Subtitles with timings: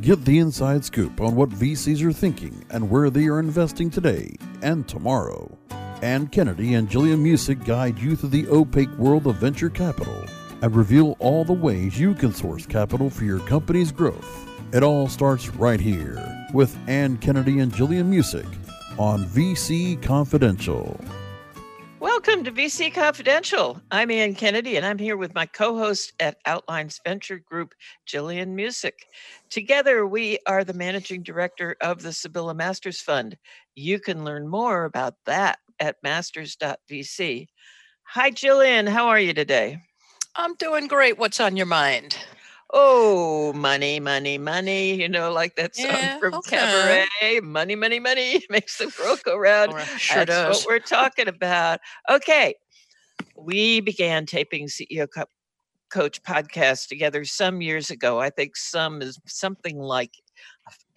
[0.00, 4.34] Get the inside scoop on what VCs are thinking and where they are investing today
[4.62, 5.58] and tomorrow.
[6.00, 10.24] Ann Kennedy and Jillian Muessig guide you through the opaque world of venture capital
[10.62, 14.48] and reveal all the ways you can source capital for your company's growth.
[14.72, 18.48] It all starts right here with Ann Kennedy and Jillian Muessig
[18.98, 20.98] on VC Confidential.
[22.00, 23.78] Welcome to VC Confidential.
[23.90, 27.74] I'm Ann Kennedy, and I'm here with my co host at Outlines Venture Group,
[28.08, 28.94] Jillian Muessig.
[29.50, 33.36] Together, we are the managing director of the Sibylla Masters Fund.
[33.74, 37.48] You can learn more about that at masters.vc.
[38.04, 38.88] Hi, Jillian.
[38.88, 39.76] How are you today?
[40.34, 41.18] I'm doing great.
[41.18, 42.16] What's on your mind?
[42.72, 44.94] Oh, money, money, money.
[45.00, 47.06] You know, like that song Yeah, from okay.
[47.20, 47.40] Cabaret.
[47.40, 49.74] Money, money, money makes the world go round.
[49.98, 50.64] Sure That's does.
[50.64, 51.80] what we're talking about.
[52.08, 52.54] Okay.
[53.36, 55.24] We began taping CEO Co-
[55.92, 58.20] Coach podcast together some years ago.
[58.20, 60.12] I think some is something like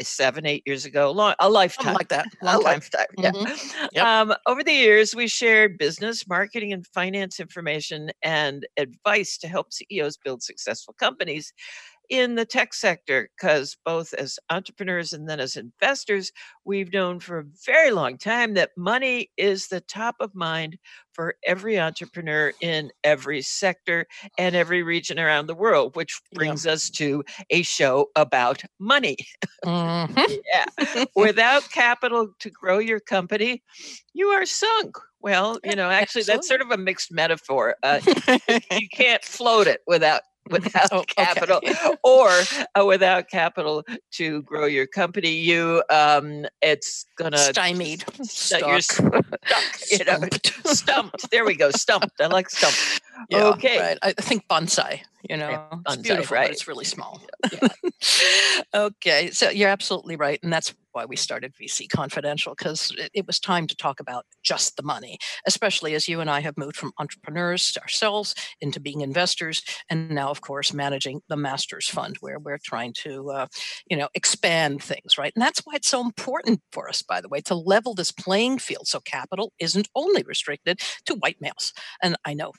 [0.02, 1.96] seven, eight years ago, long, a lifetime.
[1.96, 2.26] Something like that.
[2.42, 2.62] a time.
[2.62, 3.06] lifetime.
[3.18, 3.32] Yeah.
[3.32, 3.90] Mhm.
[3.94, 4.06] Yep.
[4.06, 9.72] Um, over the years, we shared business, marketing, and finance information and advice to help
[9.74, 11.54] CEOs build successful companies
[12.10, 13.30] in the tech sector.
[13.38, 16.32] Because both as entrepreneurs and then as investors,
[16.66, 20.78] we've known for a very long time that money is the top of mind
[21.14, 26.90] for every entrepreneur in every sector and every region around the world, which brings us
[26.90, 29.18] to a show about money.
[29.66, 30.40] Mhm.
[30.54, 31.06] Yeah.
[31.16, 33.64] Without capital to grow your company,
[34.14, 34.98] you are sunk.
[35.22, 37.76] Well, you know, actually, that's sort of a mixed metaphor.
[37.84, 38.00] Uh,
[38.80, 41.24] you can't float it without without Oh, okay.
[41.26, 41.62] capital,
[42.04, 42.30] or
[42.80, 45.32] uh, without capital to grow your company.
[45.32, 48.02] You, um, it's gonna Stymied.
[48.02, 49.26] that you're Stuck.
[49.92, 50.68] You know, Stumped.
[50.68, 51.32] stumped.
[51.32, 51.70] There we go.
[51.72, 52.20] Stumped.
[52.22, 53.02] I like stumped.
[53.30, 53.80] Yeah, Okay.
[53.80, 53.98] Right.
[54.02, 56.46] I think bonsai, you know, it's bonsai, beautiful, right.
[56.48, 57.22] but it's really small.
[58.74, 59.30] okay.
[59.32, 60.40] So you're absolutely right.
[60.44, 64.26] And that's why we started VC Confidential, because it, it was time to talk about
[64.44, 69.02] just the money, especially as you and I have moved from entrepreneurs ourselves into being
[69.02, 69.64] investors.
[69.90, 73.48] And now, of course, managing the Masters Fund, where we're trying to, uh,
[73.90, 75.34] you know, expand things, right?
[75.36, 78.60] And that's why it's so important for us, by the way, to level this playing
[78.60, 81.74] field so capital isn't only restricted to white males.
[82.02, 82.52] And I know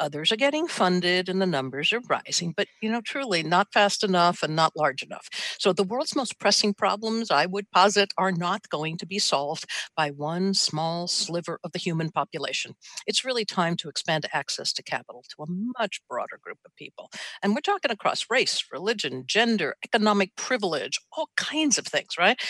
[0.00, 4.02] others are getting funded and the numbers are rising but you know truly not fast
[4.02, 5.28] enough and not large enough.
[5.58, 9.66] So the world's most pressing problems i would posit are not going to be solved
[9.96, 12.74] by one small sliver of the human population.
[13.06, 15.46] It's really time to expand access to capital to a
[15.78, 17.10] much broader group of people.
[17.42, 22.40] And we're talking across race religion gender economic privilege all kinds of things right?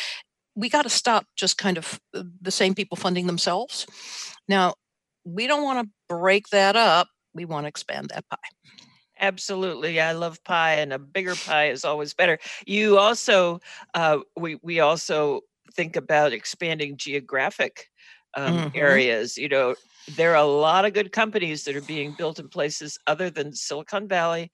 [0.54, 3.86] We got to stop just kind of uh, the same people funding themselves.
[4.48, 4.74] Now
[5.24, 8.38] we don't want to break that up we want to expand that pie.
[9.18, 12.38] Absolutely, I love pie, and a bigger pie is always better.
[12.66, 13.60] You also,
[13.94, 15.42] uh, we we also
[15.74, 17.90] think about expanding geographic
[18.34, 18.70] um, Mhm.
[18.72, 19.36] areas.
[19.36, 19.76] You know,
[20.06, 23.52] there are a lot of good companies that are being built in places other than
[23.52, 24.50] Silicon Valley,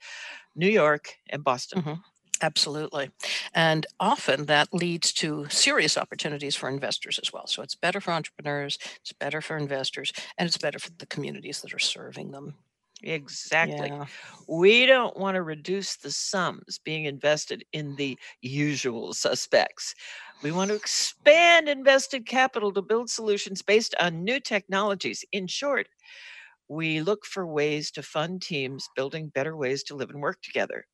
[0.56, 1.84] New York, and Boston.
[1.84, 2.02] Mhm.
[2.42, 3.10] Absolutely.
[3.54, 7.46] And often that leads to serious opportunities for investors as well.
[7.46, 11.62] So it's better for entrepreneurs, it's better for investors, and it's better for the communities
[11.62, 12.56] that are serving them.
[13.02, 13.92] Exactly.
[13.92, 14.06] Yeah.
[14.48, 19.94] We don't want to reduce the sums being invested in the usual suspects.
[20.42, 25.24] We want to expand invested capital to build solutions based on new technologies.
[25.32, 25.88] In short,
[26.68, 30.86] we look for ways to fund teams building better ways to live and work together.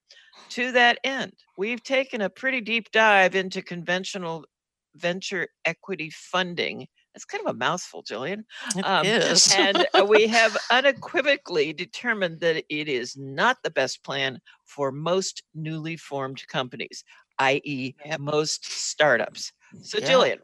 [0.51, 4.47] To that end, we've taken a pretty deep dive into conventional
[4.95, 6.89] venture equity funding.
[7.15, 8.45] That's kind of a mouthful, Jillian.
[8.77, 9.49] It Um, is.
[9.57, 15.43] and uh, we have unequivocally determined that it is not the best plan for most
[15.55, 17.05] newly formed companies,
[17.39, 18.21] i.e., Yep.
[18.21, 19.53] most startups.
[19.83, 20.09] So, Yeah.
[20.09, 20.39] Jillian,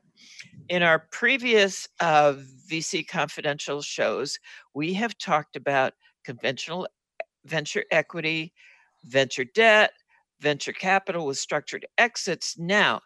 [0.68, 2.34] in our previous uh,
[2.68, 4.38] VC confidential shows,
[4.74, 6.86] we have talked about conventional
[7.44, 8.52] venture equity,
[9.04, 9.92] venture debt,
[10.40, 12.58] venture capital with structured exits.
[12.58, 13.00] Now,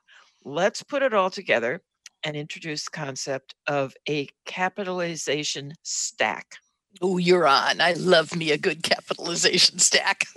[0.45, 1.83] let's put it all together
[2.25, 6.57] and introduce the concept of a capitalization stack.
[7.01, 7.81] Oh, you're on.
[7.81, 10.25] I love me a good capitalization stack.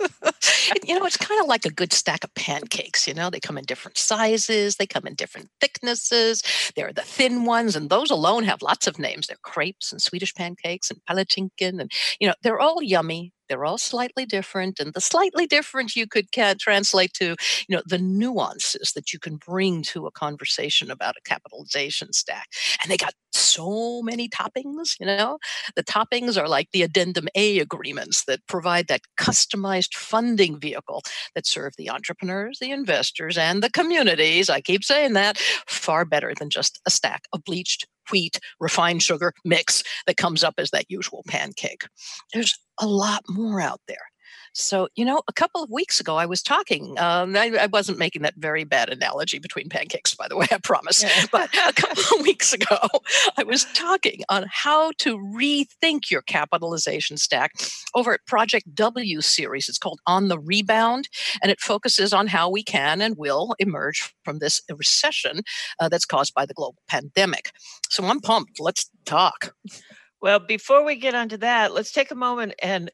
[0.84, 3.06] You know, it's kind of like a good stack of pancakes.
[3.06, 6.42] You know, they come in different sizes, they come in different thicknesses.
[6.74, 9.26] There are the thin ones, and those alone have lots of names.
[9.26, 11.90] They're crepes and Swedish pancakes and palatschinken, and
[12.20, 13.32] you know, they're all yummy.
[13.48, 17.36] They're all slightly different, and the slightly different you could translate to,
[17.68, 22.48] you know, the nuances that you can bring to a conversation about a capitalization stack.
[22.82, 25.38] And they got so many toppings, you know.
[25.74, 31.02] The toppings are like the addendum A agreements that provide that customized funding vehicle
[31.34, 34.50] that serve the entrepreneurs, the investors, and the communities.
[34.50, 39.32] I keep saying that far better than just a stack of bleached wheat, refined sugar
[39.44, 41.86] mix that comes up as that usual pancake.
[42.32, 44.10] There's a lot more out there.
[44.58, 46.98] So, you know, a couple of weeks ago, I was talking.
[46.98, 50.56] Um, I, I, wasn't making that very bad analogy between pancakes, by the way, I
[50.56, 51.02] promise.
[51.02, 51.26] Yeah.
[51.30, 52.78] but a couple of weeks ago,
[53.36, 57.52] I was talking on how to rethink your capitalization stack
[57.94, 59.68] over at Project W series.
[59.68, 61.10] It's called On the Rebound,
[61.42, 65.42] and it focuses on how we can and will emerge from this recession
[65.80, 67.50] uh, that's caused by the global pandemic.
[67.90, 68.58] So I'm pumped.
[68.58, 69.52] Let's talk.
[70.22, 72.90] Well, before we get onto that, let's take a moment and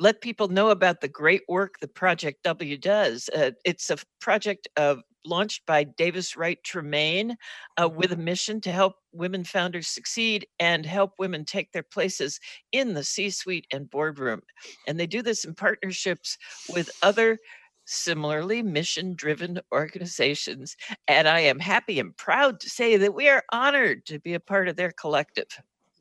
[0.00, 3.28] let people know about the great work the Project W does.
[3.36, 7.36] Uh, it's a project of launched by Davis Wright Tremaine
[7.80, 12.40] uh, with a mission to help women founders succeed and help women take their places
[12.72, 14.40] in the C suite and boardroom.
[14.86, 16.38] And they do this in partnerships
[16.72, 17.38] with other
[17.84, 20.76] similarly mission driven organizations.
[21.08, 24.40] And I am happy and proud to say that we are honored to be a
[24.40, 25.48] part of their collective.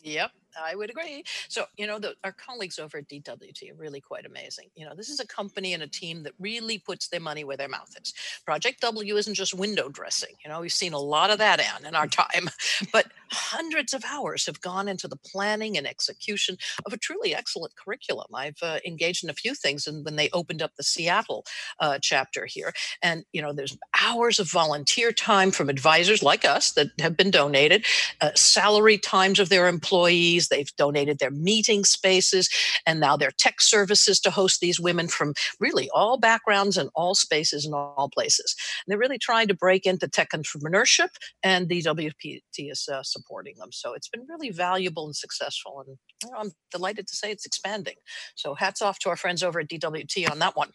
[0.02, 0.32] Yep.
[0.58, 1.24] I would agree.
[1.48, 4.70] So, you know, the, our colleagues over at DWT are really quite amazing.
[4.76, 7.58] You know, this is a company and a team that really puts their money where
[7.58, 8.14] their mouth is.
[8.46, 10.36] Project W isn't just window dressing.
[10.44, 12.50] You know, we've seen a lot of that, Anne, in our time,
[12.94, 17.76] but hundreds of hours have gone into the planning and execution of a truly excellent
[17.76, 18.28] curriculum.
[18.34, 21.46] I've uh, engaged in a few things and when they opened up the Seattle
[21.80, 22.74] uh, chapter here.
[23.02, 27.32] And, you know, there's hours of volunteer time from advisors like us that have been
[27.32, 27.86] donated,
[28.22, 32.50] uh, salary times of their employees They've donated their meeting spaces
[32.86, 37.16] and now their tech services to host these women from really all backgrounds and all
[37.16, 38.56] spaces and all places.
[38.86, 41.10] And they're really trying to break into tech entrepreneurship,
[41.44, 43.72] and DWT is uh, supporting them.
[43.72, 45.84] So it's been really valuable and successful.
[45.86, 47.96] And you know, I'm delighted to say it's expanding.
[48.36, 50.72] So hats off to our friends over at DWT on that one.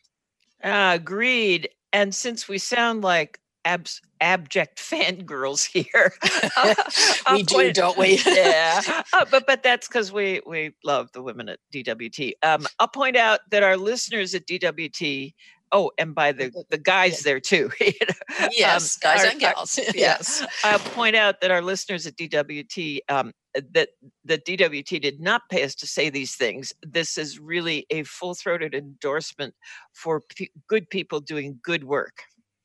[0.62, 1.68] Uh, agreed.
[1.92, 6.14] And since we sound like abs- abject fangirls here.
[6.56, 6.74] Uh,
[7.32, 8.20] we do, point, don't we?
[8.26, 8.80] yeah,
[9.12, 12.32] uh, but but that's because we we love the women at DWT.
[12.42, 15.34] Um, I'll point out that our listeners at DWT.
[15.72, 17.70] Oh, and by the the guys there too.
[17.80, 19.78] you know, yes, um, guys our, and gals.
[19.78, 23.32] Our, yes, I'll point out that our listeners at DWT um,
[23.72, 23.90] that
[24.24, 26.72] the DWT did not pay us to say these things.
[26.82, 29.54] This is really a full throated endorsement
[29.92, 32.22] for p- good people doing good work.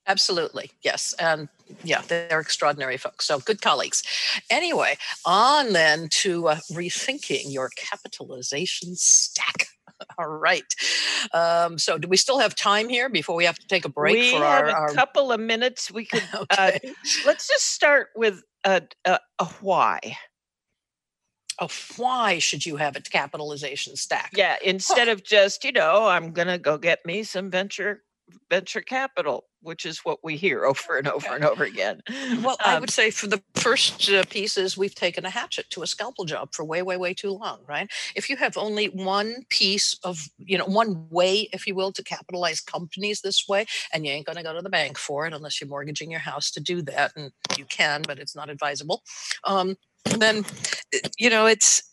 [0.09, 0.71] Absolutely.
[0.81, 1.13] Yes.
[1.19, 1.47] And
[1.83, 3.25] yeah, they're extraordinary folks.
[3.25, 4.01] So good colleagues.
[4.49, 9.67] Anyway, on then to uh, rethinking your capitalization stack.
[10.17, 10.63] All right.
[11.33, 14.15] Um, so, do we still have time here before we have to take a break?
[14.15, 14.93] We for have our, a our...
[14.93, 15.91] couple of minutes.
[15.91, 16.23] We could.
[16.33, 16.79] Uh, okay.
[16.83, 16.93] Uh,
[17.25, 19.99] let's just start with a, a, a why
[21.59, 24.31] of why should you have a capitalization stack?
[24.33, 25.13] Yeah, instead huh.
[25.13, 28.03] of just, you know, I'm going to go get me some venture
[28.49, 32.01] venture capital, which is what we hear over and over and over again.
[32.41, 35.83] Well, um, I would say for the first uh, pieces, we've taken a hatchet to
[35.83, 37.89] a scalpel job for way, way, way too long, right?
[38.15, 42.03] If you have only one piece of, you know, one way, if you will, to
[42.03, 45.33] capitalize companies this way, and you ain't going to go to the bank for it
[45.33, 49.03] unless you're mortgaging your house to do that, and you can, but it's not advisable.
[49.43, 49.75] Um,
[50.05, 50.45] then
[51.17, 51.83] you know it's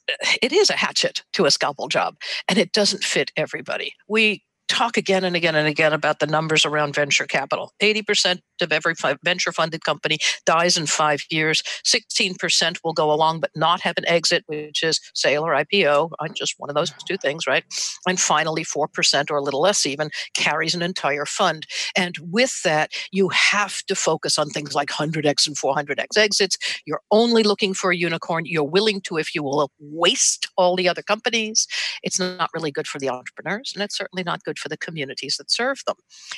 [0.43, 2.17] it is a hatchet to a scalpel job
[2.49, 6.65] and it doesn't fit everybody we talk again and again and again about the numbers
[6.65, 7.73] around venture capital.
[7.83, 11.63] 80% of every venture funded company dies in five years.
[11.85, 16.11] 16% will go along but not have an exit, which is sale or IPO.
[16.35, 17.65] Just one of those two things, right?
[18.07, 21.67] And finally, 4% or a little less even carries an entire fund.
[21.97, 26.57] And with that, you have to focus on things like 100x and 400x exits.
[26.87, 28.45] You're only looking for a unicorn.
[28.47, 31.67] You're willing to, if you will, waste all the other companies.
[32.03, 35.37] It's not really good for the entrepreneurs, and it's certainly not good for the communities
[35.37, 35.97] that serve them.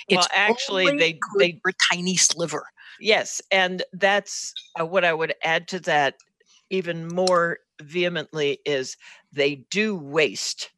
[0.08, 2.66] It's well, actually, they, they, were tiny sliver.
[3.00, 6.14] Yes, and that's uh, what I would add to that
[6.70, 8.96] even more vehemently is
[9.32, 10.70] they do waste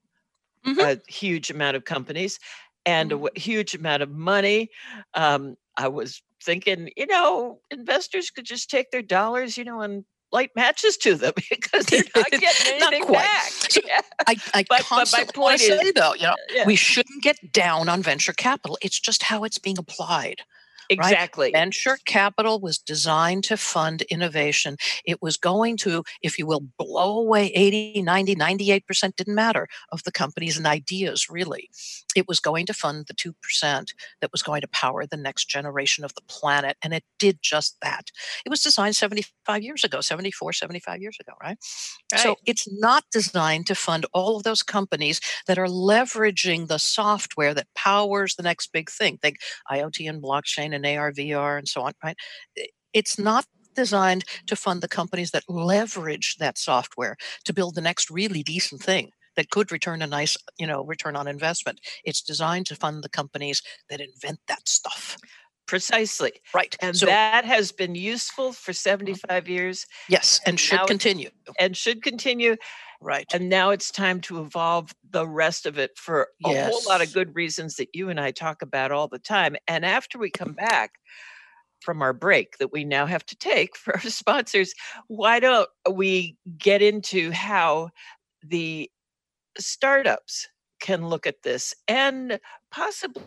[0.66, 0.80] mm-hmm.
[0.80, 2.38] a huge amount of companies
[2.86, 3.26] and mm-hmm.
[3.34, 4.70] a huge amount of money.
[5.14, 10.04] Um, I was thinking, you know, investors could just take their dollars, you know, and
[10.32, 13.50] light matches to them because they're not getting anything not back.
[13.50, 14.00] So yeah.
[14.26, 16.66] I, I but, constantly but my point is, say though, you know, yeah.
[16.66, 18.78] we shouldn't get down on venture capital.
[18.82, 20.42] It's just how it's being applied
[20.90, 21.46] Exactly.
[21.46, 21.54] Right?
[21.54, 24.76] Venture capital was designed to fund innovation.
[25.04, 30.02] It was going to, if you will, blow away 80, 90, 98%, didn't matter, of
[30.02, 31.70] the companies and ideas, really.
[32.16, 33.32] It was going to fund the 2%
[34.20, 36.76] that was going to power the next generation of the planet.
[36.82, 38.10] And it did just that.
[38.44, 41.56] It was designed 75 years ago, 74, 75 years ago, right?
[42.12, 42.20] right?
[42.20, 47.54] So it's not designed to fund all of those companies that are leveraging the software
[47.54, 49.18] that powers the next big thing.
[49.18, 49.36] Think
[49.70, 52.16] IoT and blockchain and AR, VR, and so on, right?
[52.92, 58.10] It's not designed to fund the companies that leverage that software to build the next
[58.10, 61.80] really decent thing that could return a nice, you know, return on investment.
[62.04, 65.16] It's designed to fund the companies that invent that stuff.
[65.66, 66.32] Precisely.
[66.52, 66.76] Right.
[66.80, 69.14] And so, that has been useful for mm-hmm.
[69.14, 69.86] 75 years.
[70.08, 71.30] Yes, and, and should continue.
[71.60, 72.56] And should continue.
[73.02, 73.26] Right.
[73.32, 77.14] And now it's time to evolve the rest of it for a whole lot of
[77.14, 79.56] good reasons that you and I talk about all the time.
[79.66, 80.92] And after we come back,
[81.80, 84.74] from our break that we now have to take for our sponsors,
[85.08, 87.90] why don't we get into how
[88.42, 88.90] the
[89.58, 90.48] startups
[90.80, 92.40] can look at this and
[92.70, 93.22] possibly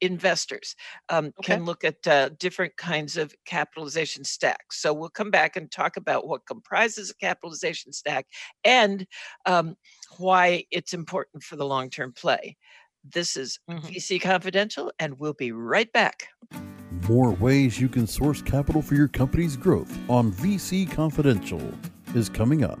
[0.00, 0.74] investors
[1.08, 1.54] um, okay.
[1.54, 4.80] can look at uh, different kinds of capitalization stacks.
[4.80, 8.26] So we'll come back and talk about what comprises a capitalization stack
[8.64, 9.06] and
[9.46, 9.76] um,
[10.18, 12.56] why it's important for the long term play.
[13.14, 13.86] This is mm-hmm.
[13.86, 16.28] VC Confidential, and we'll be right back.
[17.08, 21.62] More ways you can source capital for your company's growth on VC Confidential
[22.14, 22.80] is coming up.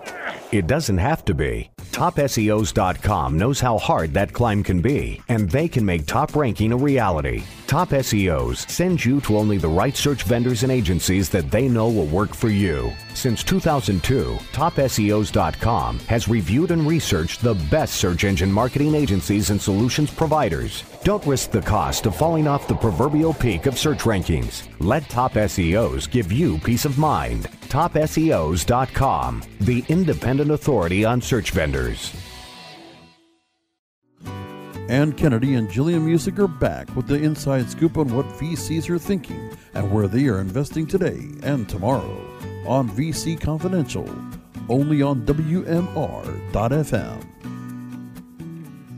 [0.52, 1.72] It doesn't have to be.
[1.90, 6.76] TopSEOs.com knows how hard that climb can be, and they can make top ranking a
[6.76, 7.42] reality.
[7.66, 11.88] Top SEOs sends you to only the right search vendors and agencies that they know
[11.88, 12.92] will work for you.
[13.18, 20.08] Since 2002, TopSEOs.com has reviewed and researched the best search engine marketing agencies and solutions
[20.12, 20.84] providers.
[21.02, 24.68] Don't risk the cost of falling off the proverbial peak of search rankings.
[24.78, 27.48] Let Top SEOs give you peace of mind.
[27.62, 32.14] TopSEOs.com, the independent authority on search vendors.
[34.88, 38.96] Ann Kennedy and Jillian Muessig are back with the inside scoop on what VCs are
[38.96, 42.27] thinking and where they are investing today and tomorrow
[42.66, 44.08] on VC Confidential,
[44.68, 45.78] only on WMR.FM.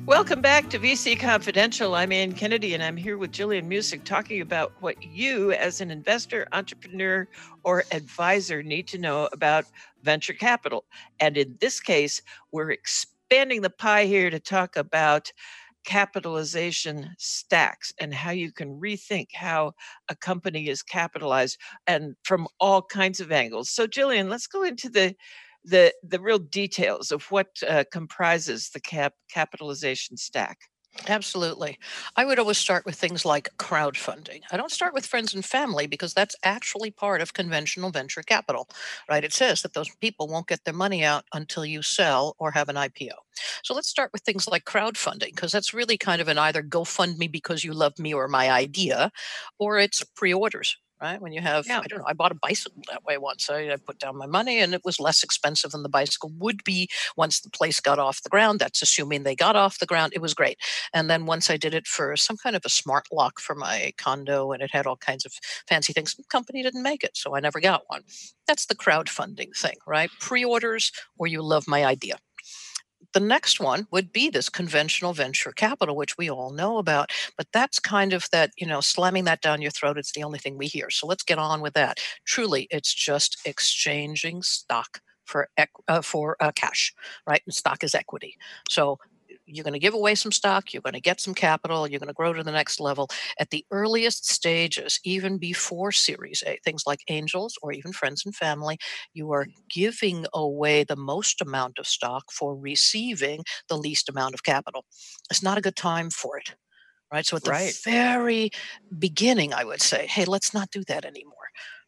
[0.07, 1.95] Welcome back to VC Confidential.
[1.95, 5.93] I'm Ann Kennedy and I'm here with Jillian Muessig talking about what you, as an
[5.93, 7.29] investor, entrepreneur,
[7.63, 9.67] or advisor, need to know about
[10.03, 10.85] venture capital.
[11.21, 15.33] And in this case, we're expanding the pie here to talk about
[15.85, 19.73] capitalization stacks and how you can rethink how
[20.09, 21.57] a company is capitalized
[21.87, 23.71] and from all kinds of angles.
[23.71, 25.15] So Jillian, let's go into the
[25.65, 30.59] the the real details of what uh, comprises the cap capitalization stack.
[31.09, 31.79] Absolutely.
[32.17, 34.41] I would always start with things like crowdfunding.
[34.51, 38.69] I don't start with friends and family because that's actually part of conventional venture capital,
[39.09, 39.23] right?
[39.25, 42.69] It says that those people won't get their money out until you sell or have
[42.69, 43.15] an IPO.
[43.63, 46.85] So let's start with things like crowdfunding because that's really kind of an either go
[46.85, 49.13] fund me because you love me or my idea,
[49.59, 51.21] or it's pre orders right?
[51.21, 51.81] When you have, yeah.
[51.81, 53.49] I don't know, I bought a bicycle that way once.
[53.49, 56.63] I, I, put down my money and it was less expensive than the bicycle would
[56.65, 58.61] be once the place got off the ground.
[58.61, 60.13] That's assuming they got off the ground.
[60.15, 60.59] It was great.
[60.93, 63.93] And then once I did it for some kind of a smart lock for my
[63.97, 65.33] condo and it had all kinds of
[65.69, 67.17] fancy things, the company didn't make it.
[67.17, 68.03] So I never got one.
[68.47, 70.11] That's the crowdfunding thing, right?
[70.21, 72.17] Pre orders or you love my idea
[73.13, 77.11] the next one would be this conventional venture capital, which we all know about.
[77.37, 79.99] But that's kind of that, you know, slamming that down your throat.
[79.99, 80.91] It's the only thing we hear.
[80.91, 81.99] So let's get on with that.
[82.25, 85.49] Truly, it's just exchanging stock for
[85.89, 86.93] uh, for uh, cash,
[87.27, 87.43] right?
[87.47, 88.37] And stock is equity.
[88.69, 88.99] So
[89.51, 92.09] you're going to give away some stock, you're going to get some capital, you're going
[92.09, 93.09] to grow to the next level.
[93.39, 98.35] At the earliest stages, even before Series A, things like angels or even friends and
[98.35, 98.79] family,
[99.13, 104.43] you are giving away the most amount of stock for receiving the least amount of
[104.43, 104.85] capital.
[105.31, 106.55] It's not a good time for it.
[107.13, 107.27] Right.
[107.27, 107.77] So at the right.
[107.85, 108.51] very
[108.97, 111.35] beginning, I would say, hey, let's not do that anymore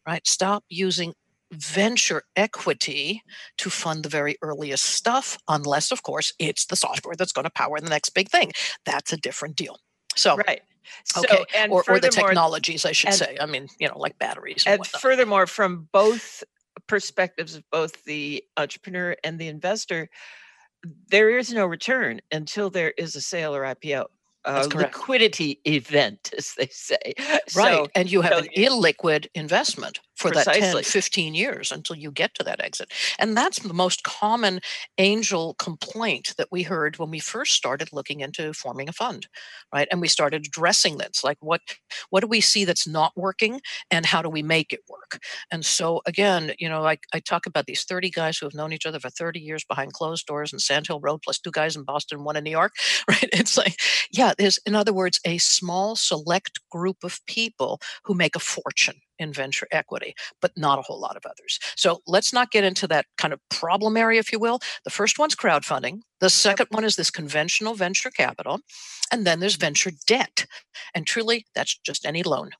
[0.06, 0.26] right?
[0.26, 1.14] Stop using
[1.52, 3.22] venture equity
[3.58, 7.50] to fund the very earliest stuff, unless, of course, it's the software that's going to
[7.50, 8.52] power the next big thing.
[8.84, 9.78] That's a different deal.
[10.16, 10.62] So, right.
[11.04, 11.68] So, okay.
[11.68, 13.36] or, or the technologies, I should and, say.
[13.40, 14.64] I mean, you know, like batteries.
[14.66, 16.42] And, and furthermore, from both
[16.86, 20.08] perspectives of both the entrepreneur and the investor,
[21.10, 24.06] there is no return until there is a sale or IPO
[24.44, 27.14] uh, liquidity event, as they say.
[27.54, 27.74] Right.
[27.74, 30.60] So, and you have so, an illiquid investment for precisely.
[30.60, 32.92] that 10, 15 years until you get to that exit.
[33.18, 34.60] And that's the most common
[34.98, 39.26] angel complaint that we heard when we first started looking into forming a fund,
[39.74, 39.88] right?
[39.90, 41.60] And we started addressing this like what
[42.10, 43.60] what do we see that's not working
[43.90, 45.20] and how do we make it work?
[45.50, 48.72] And so again, you know, I, I talk about these 30 guys who have known
[48.72, 51.76] each other for 30 years behind closed doors in Sand Hill Road, plus two guys
[51.76, 52.72] in Boston, one in New York,
[53.08, 53.28] right?
[53.32, 53.76] It's like,
[54.12, 59.00] yeah, there's in other words, a small select group of people who make a fortune
[59.18, 61.58] in venture equity, but not a whole lot of others.
[61.76, 64.60] So let's not get into that kind of problem area, if you will.
[64.84, 66.00] The first one's crowdfunding.
[66.20, 68.60] The second one is this conventional venture capital.
[69.10, 70.46] And then there's venture debt.
[70.94, 72.50] And truly, that's just any loan.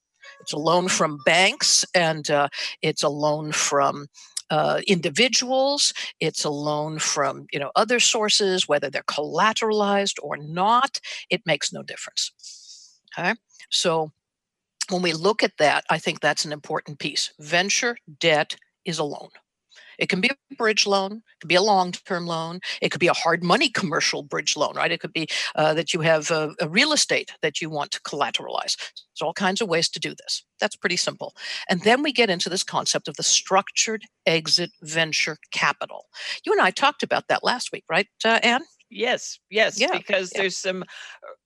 [0.41, 2.49] It's a loan from banks and uh,
[2.81, 4.07] it's a loan from
[4.51, 5.95] uh, individuals.
[6.21, 11.01] It's a loan from you know other sources, whether they're collateralized or not.
[11.31, 12.33] It makes no difference.
[13.19, 13.35] Okay,
[13.71, 14.13] so
[14.91, 17.33] when we look at that, I think that's an important piece.
[17.39, 19.29] Venture debt is a loan.
[19.99, 23.01] It can be a bridge loan, it could be a long term loan, it could
[23.01, 24.91] be a hard money commercial bridge loan, right?
[24.91, 28.01] It could be uh, that you have a, a, real estate that you want to
[28.01, 28.77] collateralize.
[28.77, 30.45] There's all kinds of ways to do this.
[30.61, 31.35] That's pretty simple.
[31.69, 36.07] And then we get into this concept of the structured exit venture capital.
[36.45, 38.63] You and I talked about that last week, right, uh, Anne?
[38.95, 40.43] Yes, yes, yeah, because yeah.
[40.43, 40.85] there's some.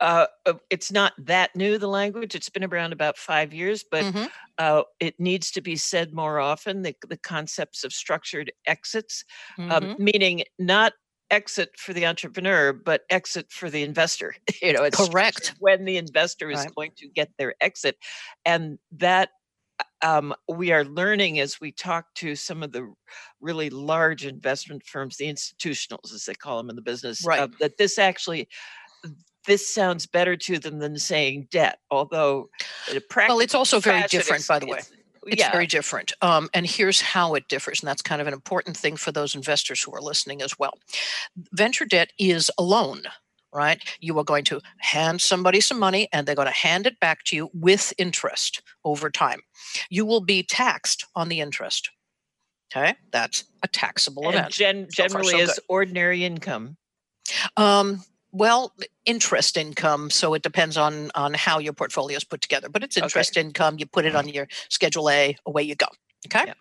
[0.01, 2.35] Uh, uh, it's not that new the language.
[2.35, 4.25] It's been around about five years, but mm-hmm.
[4.59, 6.83] uh, it needs to be said more often.
[6.83, 9.25] The the concepts of structured exits,
[9.59, 9.91] um, mm-hmm.
[9.91, 10.95] um, meaning not
[11.31, 14.35] exit for the entrepreneur, but exit for the investor.
[14.63, 16.75] you know, it's correct when the investor is right.
[16.75, 17.97] going to get their exit,
[18.45, 19.31] and that
[20.03, 22.93] um, we are learning as we talk to some of the
[23.41, 27.41] really large investment firms, the institutionals, as they call them in the business, right.
[27.41, 28.49] uh, that this actually
[29.47, 31.79] this sounds better to them than saying debt.
[31.91, 32.51] Although,
[33.17, 34.81] well, it's also very different, by the way.
[35.27, 35.51] It's yeah.
[35.51, 36.13] very different.
[36.23, 37.81] Um, and here's how it differs.
[37.81, 40.75] And that's kind of an important thing for those investors who are listening as well.
[41.53, 43.03] Venture debt is a loan
[43.53, 43.83] right?
[44.01, 47.25] You are going to hand somebody some money and they're going to hand it back
[47.25, 49.41] to you with interest over time.
[49.91, 51.91] You will be taxed on the interest.
[52.75, 54.53] Okay, that's a taxable and event.
[54.53, 56.77] Gen- generally, so so is ordinary income.
[57.57, 60.11] Um, well, interest income.
[60.11, 63.47] So it depends on on how your portfolio is put together, but it's interest okay.
[63.47, 63.77] income.
[63.79, 65.37] You put it on your Schedule A.
[65.47, 65.87] Away you go.
[66.27, 66.45] Okay.
[66.49, 66.55] Yeah.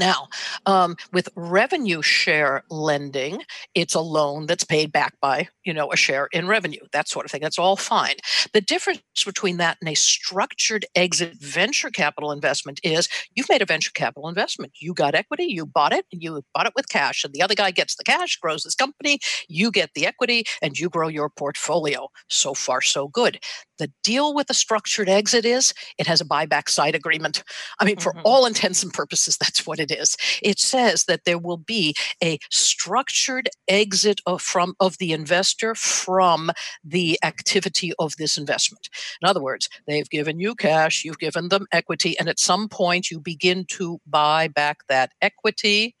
[0.00, 0.28] Now,
[0.64, 3.42] um, with revenue share lending,
[3.74, 7.26] it's a loan that's paid back by, you know, a share in revenue, that sort
[7.26, 7.42] of thing.
[7.42, 8.14] That's all fine.
[8.54, 13.66] The difference between that and a structured exit venture capital investment is you've made a
[13.66, 14.72] venture capital investment.
[14.80, 17.54] You got equity, you bought it, and you bought it with cash, and the other
[17.54, 21.28] guy gets the cash, grows this company, you get the equity, and you grow your
[21.28, 22.08] portfolio.
[22.30, 23.38] So far, so good.
[23.78, 27.42] The deal with a structured exit is it has a buyback side agreement.
[27.80, 28.22] I mean, for mm-hmm.
[28.24, 30.16] all intents and purposes, that's what it is.
[30.42, 36.50] It says that there will be a structured exit of, from of the investor from
[36.84, 38.88] the activity of this investment.
[39.22, 43.10] In other words, they've given you cash, you've given them equity, and at some point
[43.10, 45.94] you begin to buy back that equity.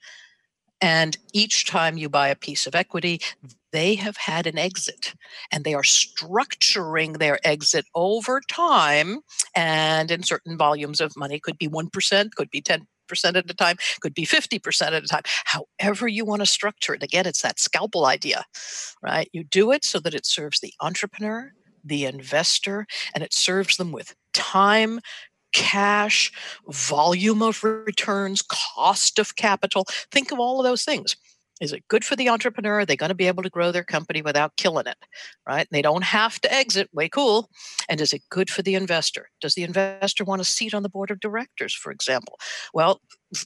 [0.80, 3.20] And each time you buy a piece of equity,
[3.72, 5.14] they have had an exit
[5.52, 9.20] and they are structuring their exit over time
[9.54, 13.54] and in certain volumes of money could be 1% could be 10 percent at a
[13.54, 17.02] time, could be 50% at a time, however you want to structure it.
[17.02, 18.46] Again, it's that scalpel idea,
[19.02, 19.28] right?
[19.32, 21.52] You do it so that it serves the entrepreneur,
[21.84, 25.00] the investor, and it serves them with time,
[25.52, 26.32] cash,
[26.68, 29.86] volume of returns, cost of capital.
[30.10, 31.16] Think of all of those things.
[31.60, 32.80] Is it good for the entrepreneur?
[32.80, 34.96] Are they going to be able to grow their company without killing it?
[35.46, 35.68] Right?
[35.70, 36.88] They don't have to exit.
[36.92, 37.50] Way cool.
[37.88, 39.28] And is it good for the investor?
[39.40, 42.38] Does the investor want a seat on the board of directors, for example?
[42.72, 43.00] Well,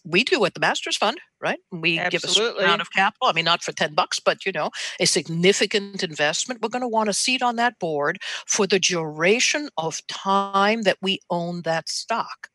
[0.04, 1.58] we do at the Masters Fund, right?
[1.70, 2.10] We Absolutely.
[2.10, 3.28] give a certain amount of capital.
[3.28, 6.62] I mean, not for 10 bucks, but you know, a significant investment.
[6.62, 10.98] We're going to want a seat on that board for the duration of time that
[11.02, 12.48] we own that stock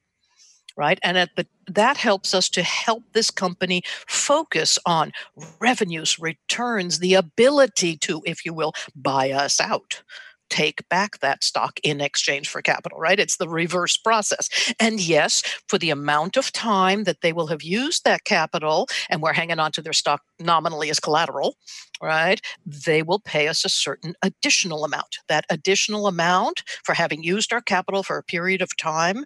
[0.80, 0.98] right?
[1.04, 5.12] And at the, that helps us to help this company focus on
[5.60, 10.02] revenues, returns, the ability to, if you will, buy us out
[10.50, 13.20] take back that stock in exchange for capital, right?
[13.20, 14.74] It's the reverse process.
[14.80, 19.22] And yes, for the amount of time that they will have used that capital and
[19.22, 21.56] we're hanging on to their stock nominally as collateral,
[22.02, 22.42] right?
[22.66, 25.18] They will pay us a certain additional amount.
[25.28, 29.26] That additional amount for having used our capital for a period of time,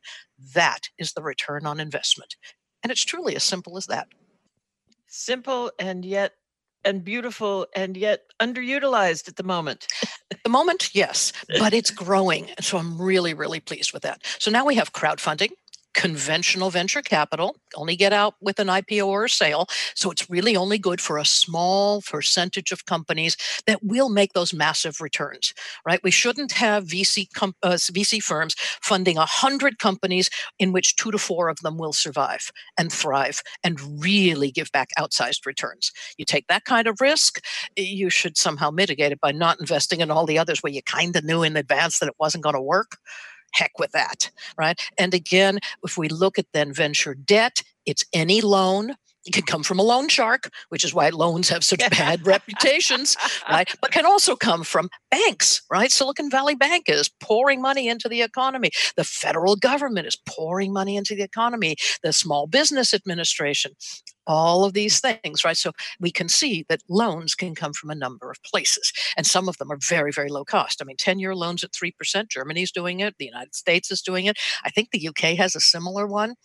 [0.53, 2.35] that is the return on investment.
[2.81, 4.07] And it's truly as simple as that.
[5.07, 6.33] Simple and yet
[6.85, 9.87] and beautiful and yet underutilized at the moment.
[10.31, 12.49] at the moment, yes, but it's growing.
[12.59, 14.21] So I'm really, really pleased with that.
[14.39, 15.51] So now we have crowdfunding
[15.93, 19.67] conventional venture capital, only get out with an IPO or a sale.
[19.95, 24.53] So it's really only good for a small percentage of companies that will make those
[24.53, 25.53] massive returns,
[25.85, 25.99] right?
[26.03, 30.29] We shouldn't have VC, com- uh, VC firms funding 100 companies
[30.59, 34.89] in which two to four of them will survive and thrive and really give back
[34.97, 35.91] outsized returns.
[36.17, 37.43] You take that kind of risk,
[37.75, 41.15] you should somehow mitigate it by not investing in all the others where you kind
[41.15, 42.97] of knew in advance that it wasn't going to work
[43.53, 44.79] heck with that, right?
[44.97, 49.63] And again, if we look at then venture debt, it's any loan it can come
[49.63, 53.15] from a loan shark, which is why loans have such bad reputations,
[53.49, 53.69] right?
[53.81, 55.91] But can also come from banks, right?
[55.91, 58.71] Silicon Valley Bank is pouring money into the economy.
[58.97, 61.75] The federal government is pouring money into the economy.
[62.03, 63.73] The Small Business Administration,
[64.27, 65.57] all of these things, right?
[65.57, 69.49] So we can see that loans can come from a number of places, and some
[69.49, 70.81] of them are very, very low cost.
[70.81, 74.25] I mean, 10 year loans at 3%, Germany's doing it, the United States is doing
[74.25, 74.37] it.
[74.63, 76.35] I think the UK has a similar one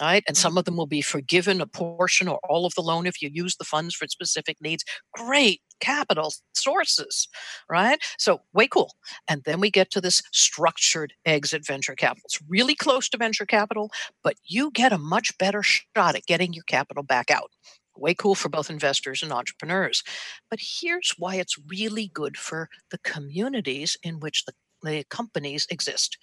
[0.00, 0.24] right?
[0.28, 3.22] And some of them will be forgiven a portion or all of the loan if
[3.22, 4.84] you use the funds for specific needs.
[5.14, 7.28] Great capital sources,
[7.68, 7.98] right?
[8.18, 8.94] So, way cool.
[9.28, 12.22] And then we get to this structured exit venture capital.
[12.24, 13.90] It's really close to venture capital,
[14.22, 17.50] but you get a much better shot at getting your capital back out.
[17.96, 20.02] Way cool for both investors and entrepreneurs.
[20.50, 26.18] But here's why it's really good for the communities in which the the companies exist.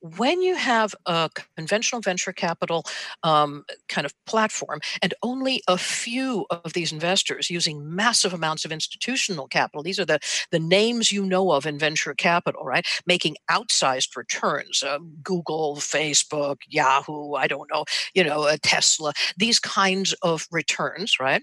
[0.00, 2.84] When you have a conventional venture capital
[3.24, 8.70] um, kind of platform and only a few of these investors using massive amounts of
[8.70, 10.20] institutional capital, these are the,
[10.52, 12.86] the names you know of in venture capital, right?
[13.06, 19.58] Making outsized returns, uh, Google, Facebook, Yahoo, I don't know, you know, uh, Tesla, these
[19.58, 21.42] kinds of returns, right?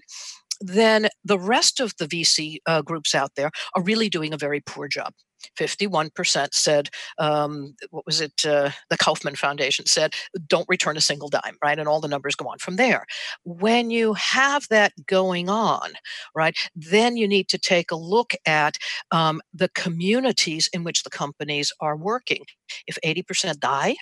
[0.60, 4.60] then the rest of the VC uh, groups out there are really doing a very
[4.60, 5.12] poor job.
[5.58, 8.44] 51% said, um, what was it?
[8.44, 10.14] Uh, the Kauffman Foundation said,
[10.46, 11.78] don't return a single dime, right?
[11.78, 13.06] And all the numbers go on from there.
[13.44, 15.92] When you have that going on,
[16.34, 18.76] right, then you need to take a look at
[19.10, 22.44] um, the communities in which the companies are working.
[22.86, 23.96] If 80% die,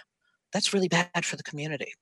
[0.53, 1.93] that's really bad for the community.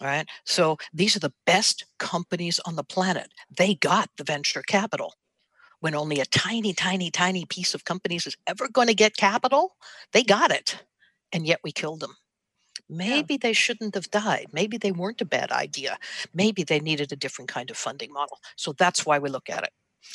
[0.00, 0.26] All right.
[0.44, 3.28] So these are the best companies on the planet.
[3.56, 5.14] They got the venture capital
[5.80, 9.76] when only a tiny, tiny, tiny piece of companies is ever going to get capital,
[10.12, 10.84] they got it.
[11.32, 12.16] And yet we killed them.
[12.88, 13.38] Maybe yeah.
[13.42, 14.46] they shouldn't have died.
[14.52, 15.98] Maybe they weren't a bad idea.
[16.32, 18.38] Maybe they needed a different kind of funding model.
[18.56, 19.72] So that's why we look at it.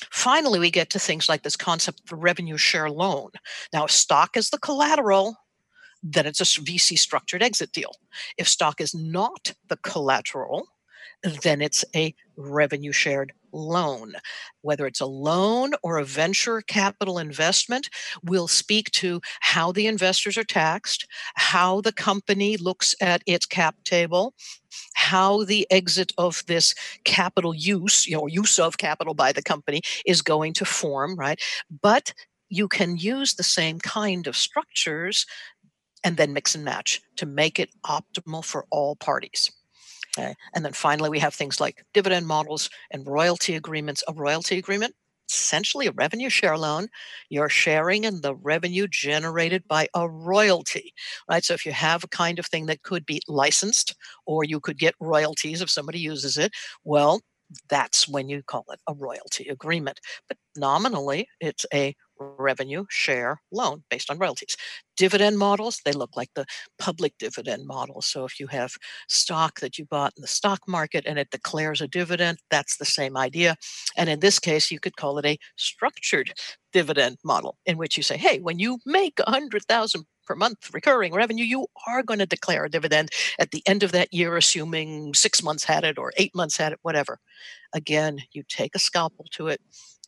[0.09, 3.31] Finally, we get to things like this concept of revenue share loan.
[3.73, 5.35] Now, if stock is the collateral,
[6.01, 7.91] then it's a VC structured exit deal.
[8.37, 10.67] If stock is not the collateral,
[11.23, 14.13] then it's a revenue shared loan.
[14.61, 17.89] Whether it's a loan or a venture capital investment,
[18.23, 21.05] we'll speak to how the investors are taxed,
[21.35, 24.33] how the company looks at its cap table,
[24.95, 29.81] how the exit of this capital use, you know, use of capital by the company
[30.05, 31.41] is going to form, right?
[31.81, 32.13] But
[32.49, 35.25] you can use the same kind of structures
[36.03, 39.51] and then mix and match to make it optimal for all parties.
[40.17, 44.03] And then finally, we have things like dividend models and royalty agreements.
[44.07, 44.95] A royalty agreement,
[45.29, 46.87] essentially a revenue share loan.
[47.29, 50.93] You're sharing in the revenue generated by a royalty,
[51.29, 51.43] right?
[51.43, 53.95] So if you have a kind of thing that could be licensed
[54.25, 56.51] or you could get royalties if somebody uses it,
[56.83, 57.21] well,
[57.69, 59.99] that's when you call it a royalty agreement.
[60.27, 61.95] But nominally, it's a
[62.37, 64.55] revenue share loan based on royalties.
[64.97, 66.45] Dividend models, they look like the
[66.77, 68.01] public dividend model.
[68.01, 68.73] So if you have
[69.07, 72.85] stock that you bought in the stock market and it declares a dividend, that's the
[72.85, 73.55] same idea.
[73.97, 76.33] And in this case, you could call it a structured
[76.71, 80.69] dividend model in which you say, hey, when you make a hundred thousand per month
[80.73, 84.37] recurring revenue, you are going to declare a dividend at the end of that year,
[84.37, 87.19] assuming six months had it or eight months had it, whatever.
[87.73, 89.61] Again, you take a scalpel to it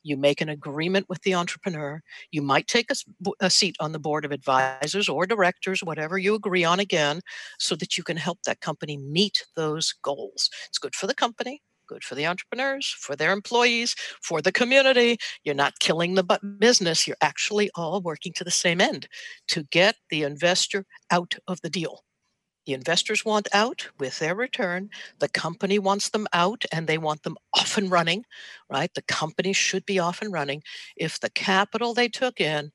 [0.03, 2.01] you make an agreement with the entrepreneur.
[2.31, 2.95] You might take a,
[3.39, 7.21] a, seat on the board of advisors or directors, whatever you agree on again,
[7.57, 10.49] so that you can help that company meet those goals.
[10.67, 15.17] It's good for the company, good for the entrepreneurs, for their employees, for the community.
[15.43, 17.07] You're not killing the business.
[17.07, 19.07] You're actually all working to the same end
[19.49, 22.03] to get the investor out of the deal.
[22.65, 24.89] The investors want out with their return.
[25.19, 28.25] The company wants them out and they want them off and running,
[28.69, 28.93] right?
[28.93, 30.63] The company should be off and running.
[30.95, 32.71] If the capital they took in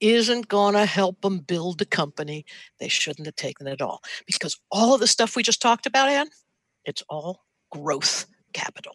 [0.00, 2.44] isn't going to help them build the company,
[2.80, 4.02] they shouldn't have taken it all.
[4.26, 6.28] Because all of the stuff we just talked about, Ann,
[6.84, 8.94] it's all growth capital.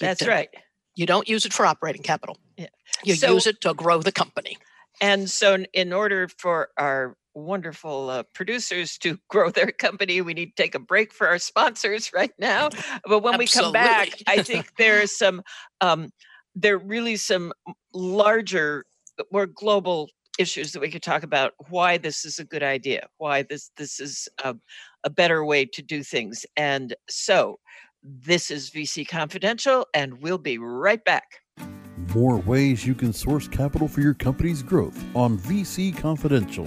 [0.00, 0.48] You That's right.
[0.94, 2.36] You don't use it for operating capital.
[2.56, 2.66] Yeah.
[3.04, 4.58] You so, use it to grow the company.
[5.00, 10.20] And so, in order for our wonderful uh, producers to grow their company.
[10.20, 12.70] We need to take a break for our sponsors right now.
[13.04, 15.42] But when we come back, I think there is some,
[15.80, 16.10] um,
[16.54, 17.52] there are really some
[17.94, 18.84] larger,
[19.30, 21.52] more global issues that we could talk about.
[21.68, 23.06] Why this is a good idea.
[23.18, 24.54] Why this this is a,
[25.04, 26.44] a better way to do things.
[26.56, 27.58] And so,
[28.02, 31.24] this is VC Confidential, and we'll be right back.
[32.14, 36.66] More ways you can source capital for your company's growth on VC Confidential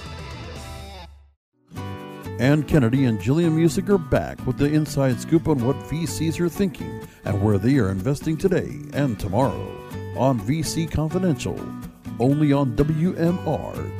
[2.41, 6.49] Ann Kennedy and Jillian Muessig are back with the inside scoop on what VCs are
[6.49, 9.71] thinking and where they are investing today and tomorrow
[10.17, 11.55] on VC Confidential,
[12.19, 13.93] only on WMR.FM.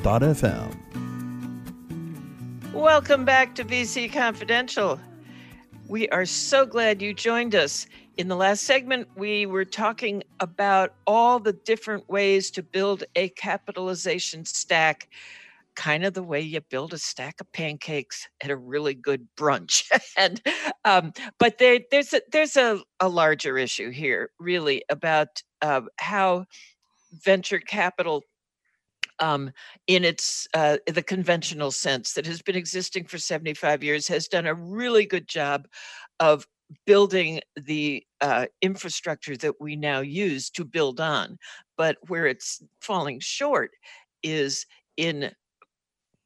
[2.73, 4.99] Welcome back to VC Confidential.
[5.87, 7.85] We are so glad you joined us.
[8.17, 13.29] In the last segment, we were talking about all the different ways to build a
[13.29, 15.09] capitalization stack
[15.81, 19.83] kind of the way you build a stack of pancakes at a really good brunch.
[20.17, 20.39] and
[20.85, 26.45] um, but there, there's a there's a, a larger issue here, really, about uh, how
[27.25, 28.21] venture capital
[29.17, 29.51] um,
[29.87, 34.45] in its uh, the conventional sense that has been existing for 75 years has done
[34.45, 35.67] a really good job
[36.19, 36.45] of
[36.85, 41.37] building the uh, infrastructure that we now use to build on
[41.75, 43.71] but where it's falling short
[44.23, 44.65] is
[44.95, 45.31] in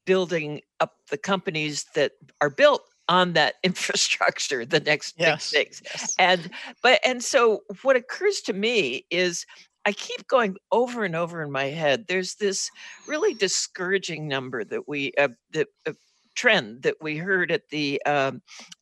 [0.06, 5.82] building up the companies that are built on that infrastructure the next yes, big things
[5.86, 6.16] yes.
[6.20, 6.50] and
[6.82, 9.46] but and so what occurs to me is
[9.86, 12.70] i keep going over and over in my head there's this
[13.08, 15.94] really discouraging number that we uh, the uh,
[16.36, 18.42] trend that we heard at the um,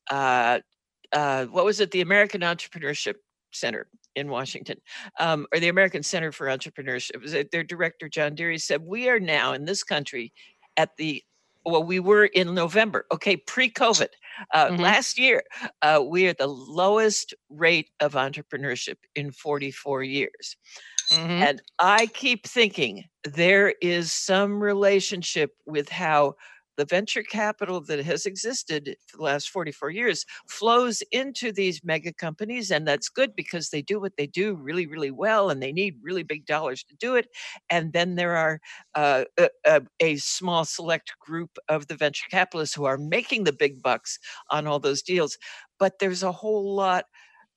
[0.10, 0.60] uh,
[1.12, 3.16] uh, what was it the american entrepreneurship
[3.52, 4.78] center in Washington,
[5.20, 7.50] um, or the American Center for Entrepreneurship.
[7.52, 10.34] Their director, John Dearie, said, We are now in this country
[10.78, 11.24] at the
[11.66, 13.06] well, we were in November.
[13.12, 14.10] Okay, pre-COVID,
[14.54, 14.82] uh, mm-hmm.
[14.82, 15.44] last year,
[15.82, 20.58] uh, we are the lowest rate of entrepreneurship in 44 years.
[21.12, 21.30] Mm-hmm.
[21.30, 26.36] And I keep thinking there is some relationship with how
[26.78, 32.14] the venture capital that has existed for the last 44 years flows into these mega
[32.14, 32.72] companies.
[32.72, 35.96] And that's good because they do what they do really, really well and they need
[36.02, 37.28] really big dollars to do it.
[37.70, 38.60] And then there are
[38.96, 43.54] uh, a, a, a small select group of the venture capitalists who are making the
[43.54, 45.38] big bucks on all those deals.
[45.80, 47.06] But there's a whole lot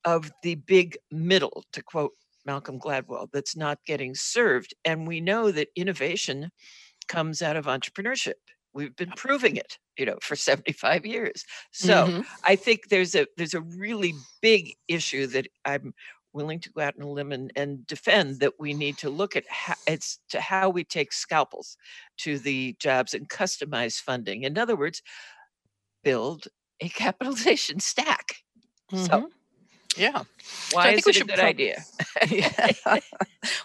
[0.04, 2.12] of the big middle, to quote
[2.46, 4.72] Malcolm Gladwell, that's not getting served.
[4.84, 6.50] And we know that innovation
[7.08, 8.34] comes out of entrepreneurship.
[8.76, 11.44] We've been proving it, you know, for 75 years.
[11.72, 12.26] So Mhm.
[12.44, 15.94] I think there's a there's a really big issue that I'm
[16.34, 19.36] willing to go out on a limb and, and defend that we need to look
[19.36, 21.78] at how, it's to how we take scalpels
[22.18, 24.42] to the jobs and customize funding.
[24.42, 25.02] In other words,
[26.02, 26.46] build
[26.80, 28.36] a capitalization stack.
[28.92, 29.30] So Mhm.
[29.96, 30.22] Yeah.
[30.72, 31.84] why I think is we it a should good prob- idea?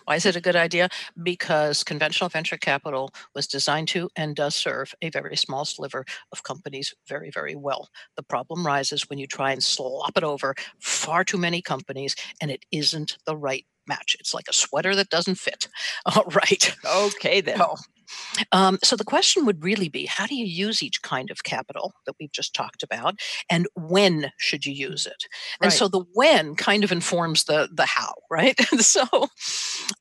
[0.05, 0.89] Why is it a good idea?
[1.21, 6.43] Because conventional venture capital was designed to and does serve a very small sliver of
[6.43, 7.89] companies very, very well.
[8.15, 12.51] The problem rises when you try and slop it over far too many companies and
[12.51, 14.15] it isn't the right match.
[14.19, 15.67] It's like a sweater that doesn't fit.
[16.05, 16.75] All right.
[16.85, 17.57] Okay then.
[18.51, 21.93] Um, so the question would really be how do you use each kind of capital
[22.05, 23.19] that we've just talked about
[23.49, 25.25] and when should you use it?
[25.61, 28.59] And so the when kind of informs the the how right?
[28.79, 29.27] So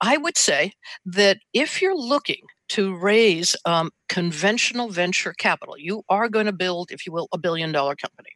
[0.00, 0.72] i would say
[1.04, 6.90] that if you're looking to raise um, conventional venture capital you are going to build
[6.90, 8.30] if you will a billion dollar company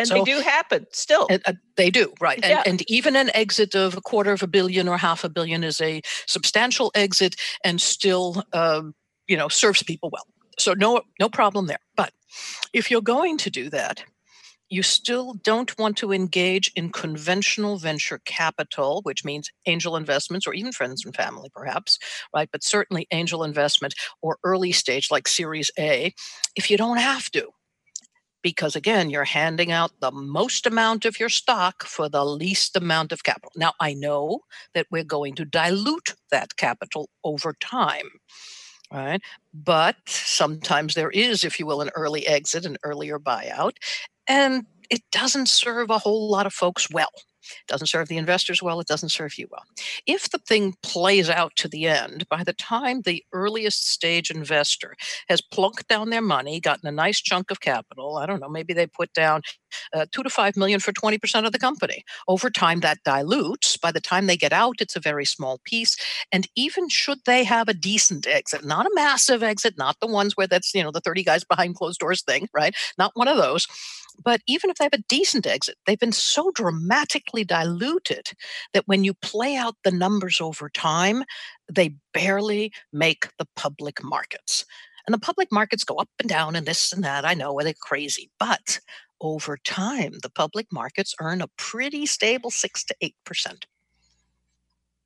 [0.00, 1.26] and so- they do happen still.
[1.30, 2.40] and, uh, they do, right.
[2.42, 2.62] And, Yeah.
[2.66, 5.80] and even an exit of a quarter of a billion or half a billion is
[5.80, 8.94] a substantial exit and still, um,
[9.28, 10.26] you know, serves people well.
[10.58, 11.78] So no, no problem there.
[11.96, 12.12] But
[12.72, 14.04] if you're going to do that,
[14.72, 20.54] you still don't want to engage in conventional venture capital, which means angel investments or
[20.54, 21.98] even friends and family, perhaps,
[22.34, 22.48] right?
[22.52, 26.14] But certainly angel investment or early stage like Series A,
[26.54, 27.48] if you don't have to
[28.42, 33.12] because again you're handing out the most amount of your stock for the least amount
[33.12, 33.52] of capital.
[33.56, 34.40] Now i know
[34.74, 38.08] that we're going to dilute that capital over time
[38.92, 39.20] right?
[39.54, 43.76] But sometimes there is if you will an early exit an earlier buyout
[44.26, 47.12] and it doesn't serve a whole lot of folks well
[47.68, 49.64] doesn't serve the investors well it doesn't serve you well
[50.06, 54.94] if the thing plays out to the end by the time the earliest stage investor
[55.28, 58.16] has plunked down their money, gotten a nice chunk of capital.
[58.16, 59.42] I don't know, maybe they put down
[59.94, 62.04] uh, two to five million for 20% of the company.
[62.28, 63.76] Over time, that dilutes.
[63.76, 65.96] By the time they get out, it's a very small piece.
[66.32, 70.36] And even should they have a decent exit, not a massive exit, not the ones
[70.36, 72.74] where that's, you know, the 30 guys behind closed doors thing, right?
[72.98, 73.66] Not one of those.
[74.22, 76.50] But even if they have a decent exit, they've been so
[77.32, 78.32] diluted
[78.72, 81.24] that when you play out the numbers over time,
[81.72, 84.64] they barely make the public markets.
[85.06, 87.24] And the public markets go up and down and this and that.
[87.24, 88.30] I know they're crazy.
[88.38, 88.80] But
[89.20, 93.66] over time, the public markets earn a pretty stable six to eight percent.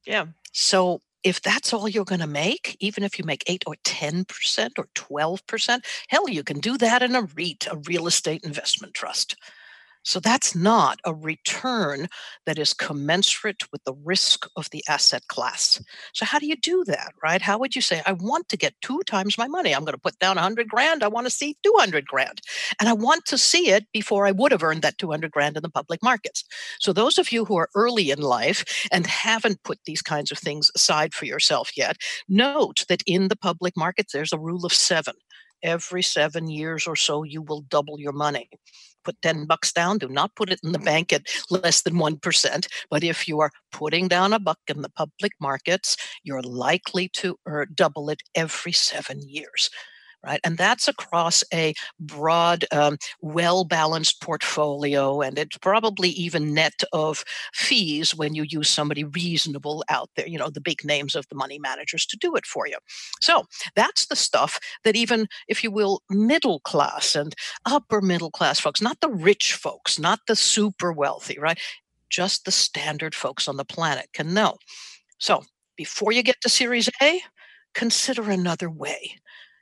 [0.07, 0.27] yeah.
[0.53, 4.71] So if that's all you're going to make, even if you make eight or 10%
[4.79, 9.35] or 12%, hell, you can do that in a REIT, a real estate investment trust.
[10.05, 12.09] So that's not a return
[12.45, 15.83] that is commensurate with the risk of the asset class.
[16.13, 17.41] So how do you do that, right?
[17.41, 19.75] How would you say, I want to get two times my money.
[19.75, 21.03] I'm going to put down 100 grand.
[21.03, 22.43] I want to see 200 grand.
[22.79, 25.63] And I want to see it before I would have earned that 200 grand in
[25.63, 26.45] the public markets.
[26.81, 30.39] So those of you who are early in life and haven't put these kinds of
[30.39, 31.97] things aside for yourself yet,
[32.29, 35.15] note that in the public markets, there's a rule of seven.
[35.63, 38.51] Every seven years or so, you will double your money
[39.05, 39.99] put 10 bucks down.
[39.99, 42.67] Do not put it in the bank at less than 1%.
[42.91, 47.37] But if you are putting down a buck in the public markets, you're likely to
[47.47, 49.71] earn, double it every seven years.
[50.25, 50.41] Right.
[50.43, 55.21] And that's across a broad, um, well balanced portfolio.
[55.21, 60.39] And it's probably even net of fees when you use somebody reasonable out there, you
[60.39, 62.79] know, the big names of the money managers to do it for you.
[63.21, 63.45] So
[63.77, 67.35] that's the stuff that even, if you will, middle class and
[67.67, 71.59] upper middle class folks, not the rich folks, not the super wealthy, right?
[72.11, 74.57] Just the standard folks on the planet can know.
[75.19, 75.45] So
[75.77, 77.21] before you get to Series A,
[77.75, 79.19] consider another way.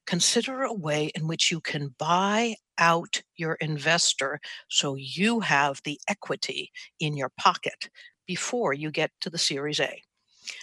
[0.07, 6.01] Consider a way in which you can buy out your investor so you have the
[6.09, 7.89] equity in your pocket
[8.27, 10.03] before you get to the Series A.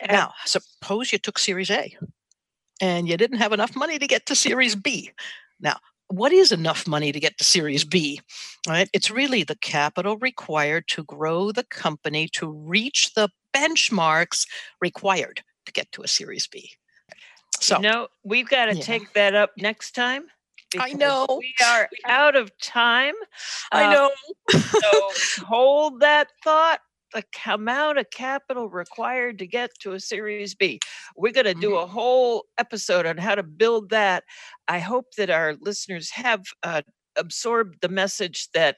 [0.02, 1.96] And- Now, suppose you took Series A
[2.82, 5.12] and you didn't have enough money to get to Series B.
[5.60, 8.20] Now, what is enough money to get to Series B?
[8.68, 8.90] Right?
[8.94, 14.48] It's really the capital required to grow the company to reach the benchmarks
[14.82, 16.72] required to get to a Series B.
[17.62, 18.86] So, no, we've got to Yeah.
[18.86, 20.28] take that up next time.
[20.78, 21.26] I know.
[21.38, 23.16] We are out of time.
[23.72, 24.10] I Uh, know.
[24.50, 26.82] so hold that thought.
[27.14, 30.80] The amount of capital required to get to a Series B.
[31.16, 31.76] We're going to do Mm-hmm.
[31.76, 34.24] a whole episode on how to build that.
[34.68, 36.84] I hope that our listeners have uh,
[37.18, 38.78] absorbed the message that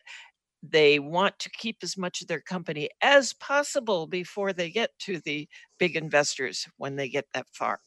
[0.63, 5.19] they want to keep as much of their company as possible before they get to
[5.19, 7.81] the big investors when they get that far.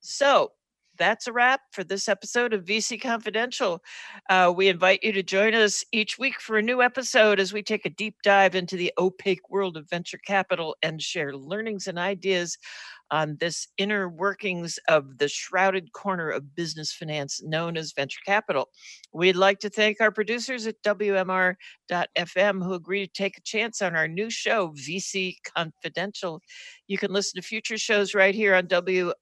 [0.00, 0.52] So
[0.98, 3.80] that's a wrap for this episode of VC Confidential.
[4.28, 7.62] Uh, we invite you to join us each week for a new episode as we
[7.62, 11.98] take a deep dive into the opaque world of venture capital and share learnings and
[11.98, 12.58] ideas
[13.10, 18.68] on this inner workings of the shrouded corner of business finance known as venture capital.
[19.12, 23.96] We'd like to thank our producers at WMR.FM who agreed to take a chance on
[23.96, 26.40] our new show, VC Confidential.
[26.86, 29.14] You can listen to future shows right here on WRMR.FM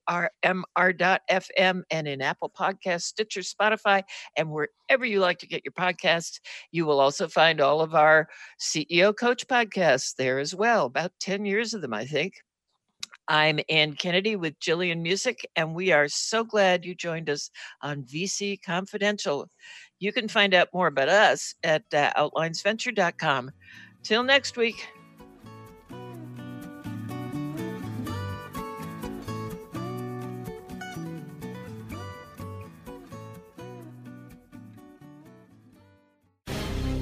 [1.91, 4.03] and in Apple Podcasts, Stitcher, Spotify,
[4.37, 6.41] and wherever you like to get your podcasts.
[6.71, 8.29] You will also find all of our
[8.61, 12.35] CEO Coach podcasts there as well, about 10 years of them, I think.
[13.29, 17.51] I'm Ann Kennedy with Jillian Muessig, and we are so glad you joined us
[17.83, 19.49] on VC Confidential.
[19.99, 23.51] You can find out more about us at uh, outlinesventure.com.
[24.05, 24.87] Till next week.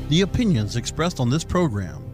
[0.08, 2.13] The opinions expressed on this program